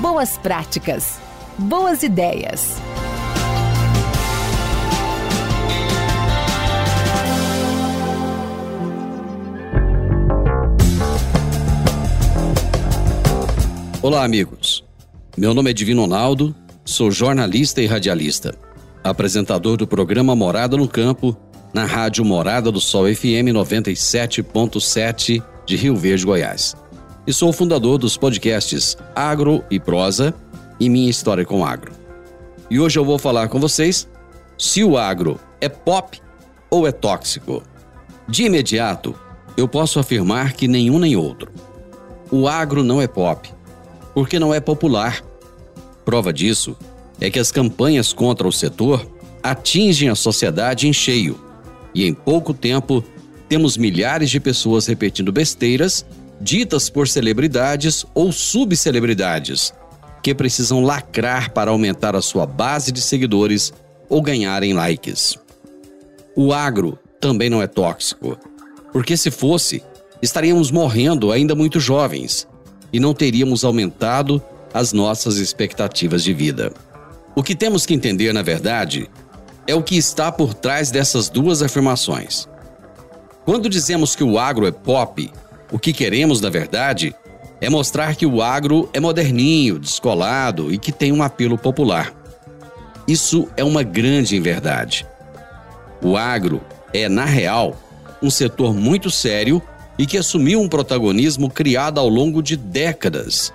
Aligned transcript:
boas 0.00 0.38
práticas, 0.38 1.20
boas 1.58 2.02
ideias. 2.02 2.76
Olá, 14.00 14.24
amigos. 14.24 14.82
Meu 15.36 15.52
nome 15.52 15.68
é 15.68 15.74
Divino 15.74 16.00
Ronaldo, 16.00 16.56
sou 16.82 17.10
jornalista 17.10 17.82
e 17.82 17.86
radialista, 17.86 18.56
apresentador 19.04 19.76
do 19.76 19.86
programa 19.86 20.34
Morada 20.34 20.78
no 20.78 20.88
Campo, 20.88 21.36
na 21.74 21.84
rádio 21.84 22.24
Morada 22.24 22.72
do 22.72 22.80
Sol 22.80 23.04
FM 23.14 23.52
97.7 23.52 25.42
de 25.66 25.76
Rio 25.76 25.94
Verde, 25.94 26.24
Goiás 26.24 26.74
e 27.26 27.32
sou 27.32 27.52
fundador 27.52 27.98
dos 27.98 28.16
podcasts 28.16 28.96
Agro 29.14 29.64
e 29.70 29.78
Prosa 29.78 30.34
e 30.78 30.88
Minha 30.88 31.10
História 31.10 31.44
com 31.44 31.64
Agro. 31.64 31.92
E 32.70 32.78
hoje 32.80 32.98
eu 32.98 33.04
vou 33.04 33.18
falar 33.18 33.48
com 33.48 33.60
vocês 33.60 34.08
se 34.56 34.84
o 34.84 34.96
agro 34.96 35.38
é 35.60 35.68
pop 35.68 36.20
ou 36.70 36.86
é 36.86 36.92
tóxico. 36.92 37.62
De 38.28 38.44
imediato, 38.44 39.14
eu 39.56 39.66
posso 39.66 39.98
afirmar 39.98 40.52
que 40.52 40.68
nenhum 40.68 40.98
nem 40.98 41.16
outro. 41.16 41.50
O 42.30 42.46
agro 42.46 42.82
não 42.82 43.02
é 43.02 43.08
pop, 43.08 43.52
porque 44.14 44.38
não 44.38 44.54
é 44.54 44.60
popular. 44.60 45.22
Prova 46.04 46.32
disso 46.32 46.76
é 47.20 47.28
que 47.28 47.38
as 47.38 47.50
campanhas 47.50 48.12
contra 48.12 48.46
o 48.46 48.52
setor 48.52 49.06
atingem 49.42 50.08
a 50.08 50.14
sociedade 50.14 50.86
em 50.86 50.92
cheio, 50.92 51.40
e 51.94 52.06
em 52.06 52.14
pouco 52.14 52.54
tempo 52.54 53.02
temos 53.48 53.76
milhares 53.76 54.30
de 54.30 54.38
pessoas 54.38 54.86
repetindo 54.86 55.32
besteiras 55.32 56.06
ditas 56.40 56.88
por 56.88 57.06
celebridades 57.06 58.04
ou 58.14 58.32
subcelebridades, 58.32 59.74
que 60.22 60.34
precisam 60.34 60.82
lacrar 60.82 61.52
para 61.52 61.70
aumentar 61.70 62.16
a 62.16 62.22
sua 62.22 62.46
base 62.46 62.92
de 62.92 63.00
seguidores 63.00 63.72
ou 64.08 64.22
ganharem 64.22 64.72
likes. 64.72 65.36
O 66.36 66.52
agro 66.52 66.98
também 67.20 67.50
não 67.50 67.62
é 67.62 67.66
tóxico, 67.66 68.38
porque 68.92 69.16
se 69.16 69.30
fosse, 69.30 69.82
estaríamos 70.22 70.70
morrendo 70.70 71.30
ainda 71.32 71.54
muito 71.54 71.78
jovens 71.78 72.46
e 72.92 72.98
não 72.98 73.14
teríamos 73.14 73.64
aumentado 73.64 74.42
as 74.72 74.92
nossas 74.92 75.36
expectativas 75.36 76.22
de 76.22 76.32
vida. 76.32 76.72
O 77.34 77.42
que 77.42 77.54
temos 77.54 77.86
que 77.86 77.94
entender, 77.94 78.32
na 78.32 78.42
verdade, 78.42 79.08
é 79.66 79.74
o 79.74 79.82
que 79.82 79.96
está 79.96 80.32
por 80.32 80.54
trás 80.54 80.90
dessas 80.90 81.28
duas 81.28 81.62
afirmações. 81.62 82.48
Quando 83.44 83.68
dizemos 83.68 84.16
que 84.16 84.24
o 84.24 84.38
agro 84.38 84.66
é 84.66 84.72
pop, 84.72 85.30
o 85.70 85.78
que 85.78 85.92
queremos, 85.92 86.40
na 86.40 86.50
verdade, 86.50 87.14
é 87.60 87.68
mostrar 87.68 88.16
que 88.16 88.26
o 88.26 88.42
agro 88.42 88.88
é 88.92 88.98
moderninho, 88.98 89.78
descolado 89.78 90.72
e 90.72 90.78
que 90.78 90.90
tem 90.90 91.12
um 91.12 91.22
apelo 91.22 91.56
popular. 91.58 92.12
Isso 93.06 93.48
é 93.56 93.62
uma 93.62 93.82
grande 93.82 94.36
inverdade. 94.36 95.06
O 96.02 96.16
agro 96.16 96.60
é, 96.92 97.08
na 97.08 97.24
real, 97.24 97.76
um 98.22 98.30
setor 98.30 98.74
muito 98.74 99.10
sério 99.10 99.62
e 99.98 100.06
que 100.06 100.16
assumiu 100.16 100.60
um 100.60 100.68
protagonismo 100.68 101.50
criado 101.50 101.98
ao 101.98 102.08
longo 102.08 102.42
de 102.42 102.56
décadas, 102.56 103.52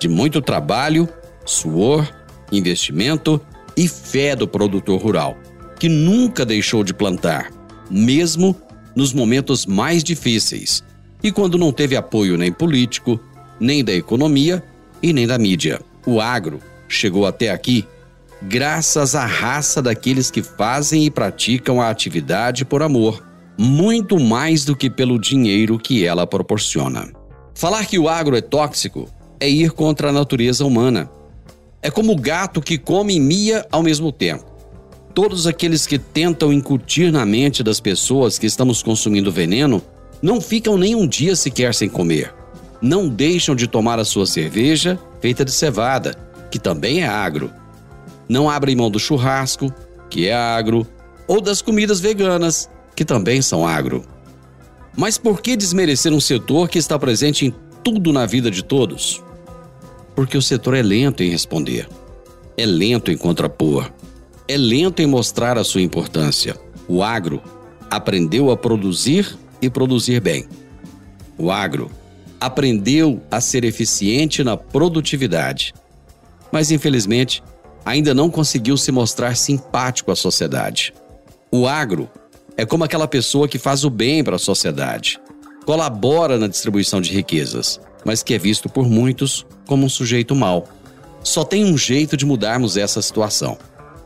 de 0.00 0.08
muito 0.08 0.42
trabalho, 0.42 1.08
suor, 1.46 2.08
investimento 2.50 3.40
e 3.76 3.86
fé 3.86 4.34
do 4.34 4.48
produtor 4.48 5.00
rural, 5.00 5.36
que 5.78 5.88
nunca 5.88 6.44
deixou 6.44 6.82
de 6.82 6.92
plantar, 6.92 7.50
mesmo 7.88 8.56
nos 8.94 9.12
momentos 9.12 9.66
mais 9.66 10.02
difíceis 10.02 10.82
e 11.24 11.32
quando 11.32 11.56
não 11.56 11.72
teve 11.72 11.96
apoio 11.96 12.36
nem 12.36 12.52
político, 12.52 13.18
nem 13.58 13.82
da 13.82 13.94
economia 13.94 14.62
e 15.02 15.10
nem 15.10 15.26
da 15.26 15.38
mídia. 15.38 15.80
O 16.06 16.20
agro 16.20 16.60
chegou 16.86 17.24
até 17.24 17.50
aqui 17.50 17.86
graças 18.42 19.14
à 19.14 19.24
raça 19.24 19.80
daqueles 19.80 20.30
que 20.30 20.42
fazem 20.42 21.06
e 21.06 21.10
praticam 21.10 21.80
a 21.80 21.88
atividade 21.88 22.66
por 22.66 22.82
amor, 22.82 23.24
muito 23.56 24.20
mais 24.20 24.66
do 24.66 24.76
que 24.76 24.90
pelo 24.90 25.18
dinheiro 25.18 25.78
que 25.78 26.04
ela 26.04 26.26
proporciona. 26.26 27.10
Falar 27.54 27.86
que 27.86 27.98
o 27.98 28.06
agro 28.06 28.36
é 28.36 28.42
tóxico 28.42 29.08
é 29.40 29.48
ir 29.48 29.70
contra 29.70 30.10
a 30.10 30.12
natureza 30.12 30.66
humana. 30.66 31.10
É 31.80 31.90
como 31.90 32.12
o 32.12 32.20
gato 32.20 32.60
que 32.60 32.76
come 32.76 33.16
e 33.16 33.20
mia 33.20 33.66
ao 33.72 33.82
mesmo 33.82 34.12
tempo. 34.12 34.44
Todos 35.14 35.46
aqueles 35.46 35.86
que 35.86 35.98
tentam 35.98 36.52
incutir 36.52 37.10
na 37.10 37.24
mente 37.24 37.62
das 37.62 37.80
pessoas 37.80 38.38
que 38.38 38.46
estamos 38.46 38.82
consumindo 38.82 39.32
veneno 39.32 39.82
não 40.24 40.40
ficam 40.40 40.78
nem 40.78 40.94
um 40.94 41.06
dia 41.06 41.36
sequer 41.36 41.74
sem 41.74 41.86
comer. 41.86 42.34
Não 42.80 43.06
deixam 43.06 43.54
de 43.54 43.66
tomar 43.66 43.98
a 43.98 44.06
sua 44.06 44.24
cerveja, 44.24 44.98
feita 45.20 45.44
de 45.44 45.52
cevada, 45.52 46.14
que 46.50 46.58
também 46.58 47.02
é 47.02 47.06
agro. 47.06 47.52
Não 48.26 48.48
abrem 48.48 48.74
mão 48.74 48.90
do 48.90 48.98
churrasco, 48.98 49.70
que 50.08 50.26
é 50.26 50.34
agro, 50.34 50.86
ou 51.28 51.42
das 51.42 51.60
comidas 51.60 52.00
veganas, 52.00 52.70
que 52.96 53.04
também 53.04 53.42
são 53.42 53.66
agro. 53.66 54.02
Mas 54.96 55.18
por 55.18 55.42
que 55.42 55.58
desmerecer 55.58 56.10
um 56.10 56.20
setor 56.20 56.70
que 56.70 56.78
está 56.78 56.98
presente 56.98 57.44
em 57.44 57.54
tudo 57.82 58.10
na 58.10 58.24
vida 58.24 58.50
de 58.50 58.64
todos? 58.64 59.22
Porque 60.16 60.38
o 60.38 60.42
setor 60.42 60.72
é 60.72 60.82
lento 60.82 61.22
em 61.22 61.28
responder, 61.28 61.86
é 62.56 62.64
lento 62.64 63.10
em 63.10 63.16
contrapor, 63.18 63.92
é 64.48 64.56
lento 64.56 65.02
em 65.02 65.06
mostrar 65.06 65.58
a 65.58 65.64
sua 65.64 65.82
importância. 65.82 66.56
O 66.88 67.02
agro 67.02 67.42
aprendeu 67.90 68.50
a 68.50 68.56
produzir 68.56 69.43
e 69.60 69.68
produzir 69.70 70.20
bem. 70.20 70.46
O 71.38 71.50
agro 71.50 71.90
aprendeu 72.40 73.22
a 73.30 73.40
ser 73.40 73.64
eficiente 73.64 74.44
na 74.44 74.56
produtividade, 74.56 75.74
mas 76.52 76.70
infelizmente 76.70 77.42
ainda 77.84 78.14
não 78.14 78.30
conseguiu 78.30 78.76
se 78.76 78.92
mostrar 78.92 79.36
simpático 79.36 80.10
à 80.10 80.16
sociedade. 80.16 80.92
O 81.50 81.66
agro 81.66 82.08
é 82.56 82.64
como 82.64 82.84
aquela 82.84 83.08
pessoa 83.08 83.48
que 83.48 83.58
faz 83.58 83.84
o 83.84 83.90
bem 83.90 84.22
para 84.22 84.36
a 84.36 84.38
sociedade, 84.38 85.20
colabora 85.64 86.38
na 86.38 86.46
distribuição 86.46 87.00
de 87.00 87.12
riquezas, 87.12 87.80
mas 88.04 88.22
que 88.22 88.34
é 88.34 88.38
visto 88.38 88.68
por 88.68 88.88
muitos 88.88 89.46
como 89.66 89.86
um 89.86 89.88
sujeito 89.88 90.34
mau. 90.34 90.68
Só 91.22 91.44
tem 91.44 91.64
um 91.64 91.76
jeito 91.76 92.16
de 92.16 92.26
mudarmos 92.26 92.76
essa 92.76 93.00
situação. 93.00 93.56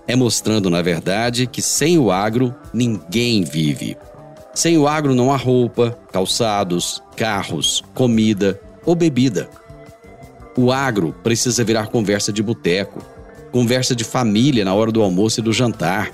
É 0.07 0.17
mostrando, 0.17 0.71
na 0.71 0.81
verdade, 0.81 1.47
que 1.47 1.61
sem 1.61 1.99
o 1.99 2.11
agro 2.11 2.55
ninguém 2.73 3.45
vive. 3.45 3.97
Sem 4.59 4.77
o 4.77 4.89
agro 4.89 5.15
não 5.15 5.33
há 5.33 5.37
roupa, 5.37 5.97
calçados, 6.11 7.01
carros, 7.15 7.81
comida 7.95 8.61
ou 8.85 8.97
bebida. 8.97 9.49
O 10.57 10.73
agro 10.73 11.15
precisa 11.23 11.63
virar 11.63 11.87
conversa 11.87 12.33
de 12.33 12.43
boteco, 12.43 13.01
conversa 13.53 13.95
de 13.95 14.03
família 14.03 14.65
na 14.65 14.75
hora 14.75 14.91
do 14.91 15.01
almoço 15.01 15.39
e 15.39 15.45
do 15.45 15.53
jantar. 15.53 16.11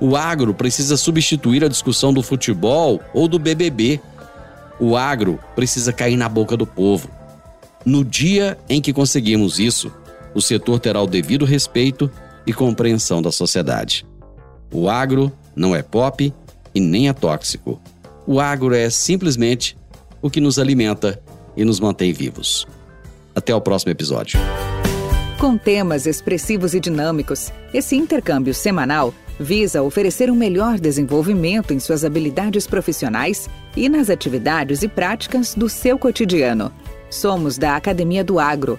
O 0.00 0.16
agro 0.16 0.54
precisa 0.54 0.96
substituir 0.96 1.62
a 1.62 1.68
discussão 1.68 2.14
do 2.14 2.22
futebol 2.22 2.98
ou 3.12 3.28
do 3.28 3.38
BBB. 3.38 4.00
O 4.80 4.96
agro 4.96 5.38
precisa 5.54 5.92
cair 5.92 6.16
na 6.16 6.30
boca 6.30 6.56
do 6.56 6.66
povo. 6.66 7.10
No 7.84 8.02
dia 8.02 8.56
em 8.70 8.80
que 8.80 8.94
conseguirmos 8.94 9.58
isso, 9.58 9.92
o 10.34 10.40
setor 10.40 10.80
terá 10.80 11.02
o 11.02 11.06
devido 11.06 11.44
respeito 11.44 12.10
e 12.46 12.54
compreensão 12.54 13.20
da 13.20 13.30
sociedade. 13.30 14.06
O 14.72 14.88
agro 14.88 15.30
não 15.54 15.76
é 15.76 15.82
pop 15.82 16.32
e 16.74 16.80
nem 16.80 17.08
é 17.08 17.12
tóxico. 17.12 17.80
O 18.26 18.40
agro 18.40 18.74
é 18.74 18.88
simplesmente 18.90 19.76
o 20.20 20.30
que 20.30 20.40
nos 20.40 20.58
alimenta 20.58 21.20
e 21.56 21.64
nos 21.64 21.80
mantém 21.80 22.12
vivos. 22.12 22.66
Até 23.34 23.54
o 23.54 23.60
próximo 23.60 23.90
episódio. 23.90 24.38
Com 25.38 25.58
temas 25.58 26.06
expressivos 26.06 26.72
e 26.72 26.78
dinâmicos, 26.78 27.52
esse 27.74 27.96
intercâmbio 27.96 28.54
semanal 28.54 29.12
visa 29.40 29.82
oferecer 29.82 30.30
um 30.30 30.36
melhor 30.36 30.78
desenvolvimento 30.78 31.74
em 31.74 31.80
suas 31.80 32.04
habilidades 32.04 32.66
profissionais 32.66 33.50
e 33.76 33.88
nas 33.88 34.08
atividades 34.08 34.82
e 34.82 34.88
práticas 34.88 35.54
do 35.54 35.68
seu 35.68 35.98
cotidiano. 35.98 36.72
Somos 37.10 37.58
da 37.58 37.74
Academia 37.74 38.22
do 38.22 38.38
Agro, 38.38 38.78